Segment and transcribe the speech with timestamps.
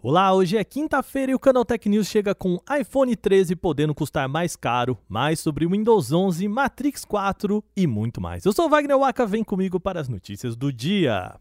[0.00, 4.54] Olá, hoje é quinta-feira e o Canaltech News chega com iPhone 13 podendo custar mais
[4.54, 8.44] caro, mais sobre Windows 11, Matrix 4 e muito mais.
[8.44, 11.34] Eu sou Wagner Waka, vem comigo para as notícias do dia.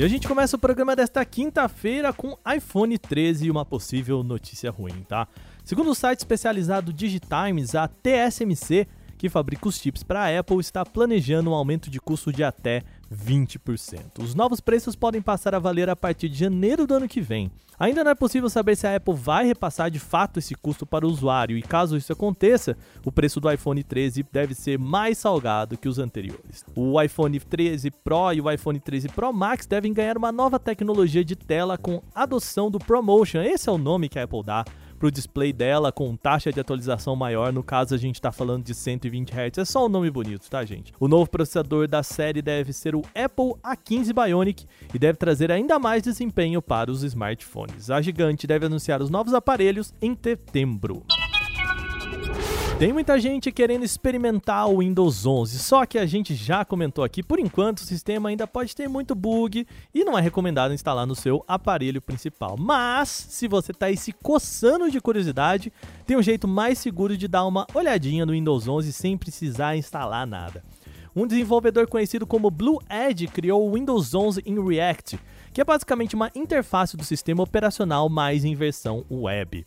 [0.00, 4.70] E a gente começa o programa desta quinta-feira com iPhone 13 e uma possível notícia
[4.70, 5.28] ruim, tá?
[5.62, 8.88] Segundo o site especializado Digitimes, a TSMC,
[9.20, 12.82] que fabrica os chips para a Apple, está planejando um aumento de custo de até
[13.14, 14.18] 20%.
[14.18, 17.50] Os novos preços podem passar a valer a partir de janeiro do ano que vem.
[17.78, 21.06] Ainda não é possível saber se a Apple vai repassar de fato esse custo para
[21.06, 25.76] o usuário, e caso isso aconteça, o preço do iPhone 13 deve ser mais salgado
[25.76, 26.64] que os anteriores.
[26.74, 31.22] O iPhone 13 Pro e o iPhone 13 Pro Max devem ganhar uma nova tecnologia
[31.22, 34.64] de tela com adoção do ProMotion, esse é o nome que a Apple dá
[35.00, 37.54] para o display dela com taxa de atualização maior.
[37.54, 39.58] No caso, a gente está falando de 120 Hz.
[39.58, 40.92] É só um nome bonito, tá, gente?
[41.00, 45.78] O novo processador da série deve ser o Apple A15 Bionic e deve trazer ainda
[45.78, 47.90] mais desempenho para os smartphones.
[47.90, 51.02] A gigante deve anunciar os novos aparelhos em setembro.
[52.80, 57.22] Tem muita gente querendo experimentar o Windows 11, só que a gente já comentou aqui,
[57.22, 61.14] por enquanto o sistema ainda pode ter muito bug e não é recomendado instalar no
[61.14, 62.56] seu aparelho principal.
[62.58, 65.70] Mas, se você está aí se coçando de curiosidade,
[66.06, 70.26] tem um jeito mais seguro de dar uma olhadinha no Windows 11 sem precisar instalar
[70.26, 70.64] nada.
[71.14, 75.20] Um desenvolvedor conhecido como Blue Edge criou o Windows 11 em React,
[75.52, 79.66] que é basicamente uma interface do sistema operacional mais em versão web.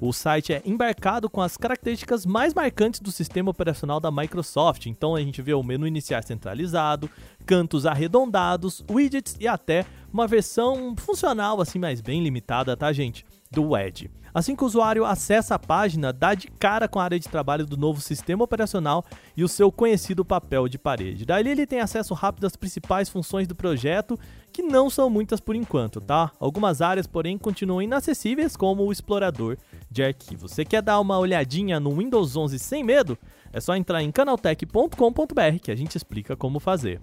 [0.00, 4.86] O site é embarcado com as características mais marcantes do sistema operacional da Microsoft.
[4.86, 7.10] Então a gente vê o menu iniciar centralizado,
[7.44, 13.26] cantos arredondados, widgets e até uma versão funcional assim mais bem limitada, tá, gente?
[13.50, 14.10] Do Edge.
[14.32, 17.66] Assim que o usuário acessa a página, dá de cara com a área de trabalho
[17.66, 19.04] do novo sistema operacional
[19.36, 21.26] e o seu conhecido papel de parede.
[21.26, 24.16] Dali ele tem acesso rápido às principais funções do projeto,
[24.52, 26.30] que não são muitas por enquanto, tá?
[26.38, 29.56] Algumas áreas, porém, continuam inacessíveis, como o explorador
[29.90, 30.52] de arquivos.
[30.52, 33.18] Você quer dar uma olhadinha no Windows 11 sem medo?
[33.52, 37.00] É só entrar em canaltech.com.br que a gente explica como fazer.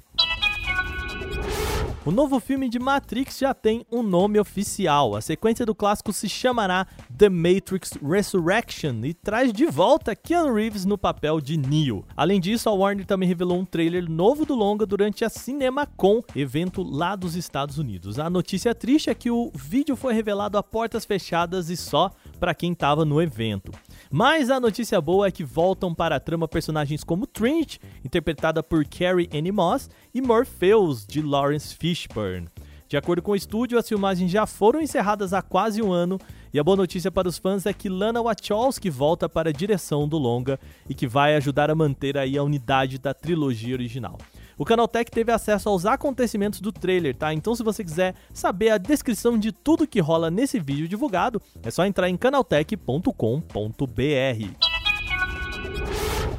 [2.07, 5.13] O novo filme de Matrix já tem um nome oficial.
[5.13, 6.87] A sequência do clássico se chamará
[7.17, 12.05] The Matrix Resurrection e traz de volta Keanu Reeves no papel de Neo.
[12.15, 16.81] Além disso, a Warner também revelou um trailer novo do longa durante a CinemaCon, evento
[16.81, 18.17] lá dos Estados Unidos.
[18.17, 22.09] A notícia triste é que o vídeo foi revelado a portas fechadas e só
[22.39, 23.73] para quem estava no evento.
[24.09, 28.85] Mas a notícia boa é que voltam para a trama personagens como Trinity, interpretada por
[28.85, 32.47] Carrie Anne Moss, e Morpheus, de Lawrence Fishburne.
[32.87, 36.17] De acordo com o estúdio, as filmagens já foram encerradas há quase um ano,
[36.53, 40.07] e a boa notícia para os fãs é que Lana Wachowski volta para a direção
[40.07, 40.57] do longa
[40.87, 44.17] e que vai ajudar a manter aí a unidade da trilogia original.
[44.57, 47.33] O Canaltech teve acesso aos acontecimentos do trailer, tá?
[47.33, 51.69] Então se você quiser saber a descrição de tudo que rola nesse vídeo divulgado, é
[51.69, 54.77] só entrar em canaltech.com.br.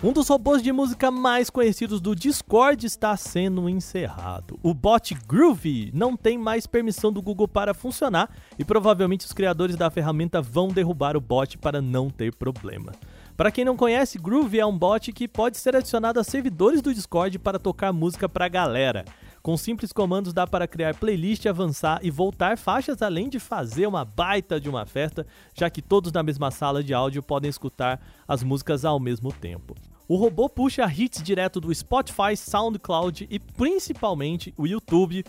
[0.03, 4.59] Um dos robôs de música mais conhecidos do Discord está sendo encerrado.
[4.62, 9.75] O bot Groovy não tem mais permissão do Google para funcionar e provavelmente os criadores
[9.75, 12.93] da ferramenta vão derrubar o bot para não ter problema.
[13.38, 16.93] Para quem não conhece, Groove é um bot que pode ser adicionado a servidores do
[16.93, 19.04] Discord para tocar música para a galera.
[19.41, 24.04] Com simples comandos dá para criar playlist, avançar e voltar faixas, além de fazer uma
[24.04, 28.43] baita de uma festa, já que todos na mesma sala de áudio podem escutar as
[28.43, 29.77] músicas ao mesmo tempo.
[30.09, 35.25] O robô puxa hits direto do Spotify, SoundCloud e principalmente o YouTube,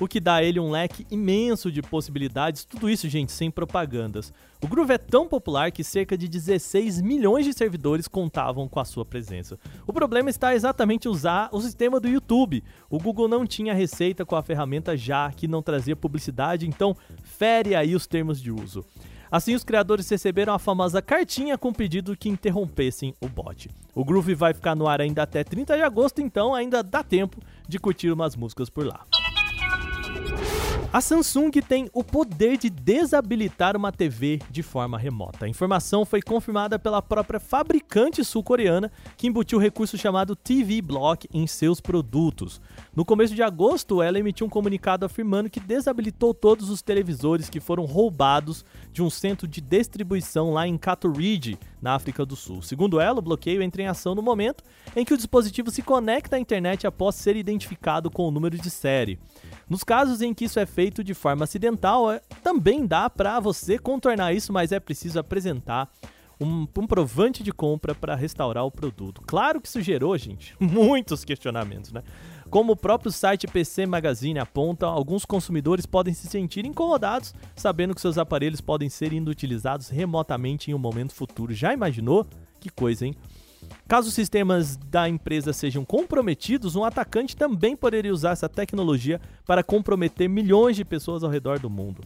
[0.00, 4.32] o que dá a ele um leque imenso de possibilidades, tudo isso, gente, sem propagandas.
[4.62, 8.84] O Groove é tão popular que cerca de 16 milhões de servidores contavam com a
[8.84, 9.58] sua presença.
[9.86, 12.64] O problema está exatamente usar o sistema do YouTube.
[12.88, 17.74] O Google não tinha receita com a ferramenta já que não trazia publicidade, então fere
[17.74, 18.84] aí os termos de uso.
[19.30, 23.68] Assim, os criadores receberam a famosa cartinha com pedido que interrompessem o bot.
[23.94, 27.40] O Groove vai ficar no ar ainda até 30 de agosto, então ainda dá tempo
[27.68, 29.04] de curtir umas músicas por lá.
[30.94, 35.44] A Samsung tem o poder de desabilitar uma TV de forma remota.
[35.44, 41.26] A informação foi confirmada pela própria fabricante sul-coreana, que embutiu o recurso chamado TV Block
[41.34, 42.60] em seus produtos.
[42.94, 47.58] No começo de agosto, ela emitiu um comunicado afirmando que desabilitou todos os televisores que
[47.58, 52.62] foram roubados de um centro de distribuição lá em Katowice, na África do Sul.
[52.62, 54.62] Segundo ela, o bloqueio entra em ação no momento
[54.94, 58.70] em que o dispositivo se conecta à internet após ser identificado com o número de
[58.70, 59.18] série.
[59.68, 63.40] Nos casos em que isso é feito, feito de forma acidental, é, também dá para
[63.40, 65.90] você contornar isso, mas é preciso apresentar
[66.38, 69.22] um comprovante de compra para restaurar o produto.
[69.26, 72.02] Claro que isso gerou, gente, muitos questionamentos, né?
[72.50, 78.00] Como o próprio site PC Magazine aponta, alguns consumidores podem se sentir incomodados sabendo que
[78.00, 81.54] seus aparelhos podem ser utilizados remotamente em um momento futuro.
[81.54, 82.26] Já imaginou?
[82.60, 83.14] Que coisa, hein?
[83.86, 89.62] Caso os sistemas da empresa sejam comprometidos, um atacante também poderia usar essa tecnologia para
[89.62, 92.02] comprometer milhões de pessoas ao redor do mundo.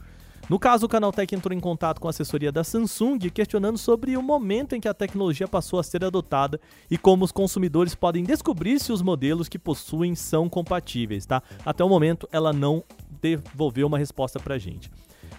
[0.49, 4.22] No caso, o Canaltech entrou em contato com a assessoria da Samsung questionando sobre o
[4.22, 6.58] momento em que a tecnologia passou a ser adotada
[6.90, 11.43] e como os consumidores podem descobrir se os modelos que possuem são compatíveis, tá?
[11.66, 12.82] Até o momento, ela não
[13.20, 14.90] devolveu uma resposta pra gente.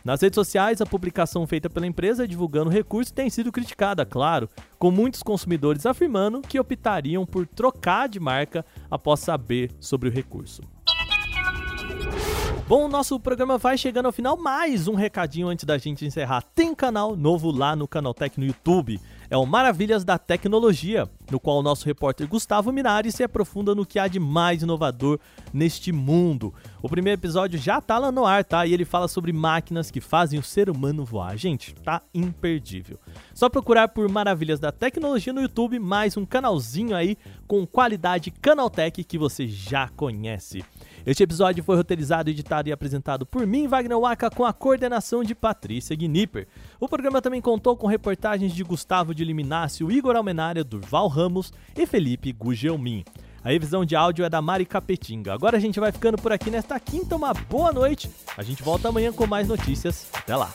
[0.04, 4.50] Nas redes sociais, a publicação feita pela empresa divulgando o recurso tem sido criticada, claro,
[4.78, 10.62] com muitos consumidores afirmando que optariam por trocar de marca após saber sobre o recurso.
[12.68, 14.38] Bom, nosso programa vai chegando ao final.
[14.38, 16.44] Mais um recadinho antes da gente encerrar.
[16.54, 19.00] Tem canal novo lá no Canaltech no YouTube.
[19.32, 23.86] É o Maravilhas da Tecnologia, no qual o nosso repórter Gustavo Minari se aprofunda no
[23.86, 25.20] que há de mais inovador
[25.54, 26.52] neste mundo.
[26.82, 28.66] O primeiro episódio já tá lá no ar, tá?
[28.66, 31.38] E ele fala sobre máquinas que fazem o ser humano voar.
[31.38, 33.00] Gente, tá imperdível.
[33.32, 37.16] Só procurar por Maravilhas da Tecnologia no YouTube, mais um canalzinho aí
[37.48, 40.66] com qualidade Canaltech que você já conhece.
[41.06, 45.34] Este episódio foi roteirizado, editado e apresentado por mim, Wagner Waka, com a coordenação de
[45.34, 46.48] Patrícia Gnipper.
[46.80, 51.86] O programa também contou com reportagens de Gustavo de Liminácio, Igor Almenária, Durval Ramos e
[51.86, 53.04] Felipe Gugelmin.
[53.44, 55.34] A revisão de áudio é da Mari Capetinga.
[55.34, 57.16] Agora a gente vai ficando por aqui nesta quinta.
[57.16, 58.10] Uma boa noite.
[58.38, 60.10] A gente volta amanhã com mais notícias.
[60.14, 60.54] Até lá.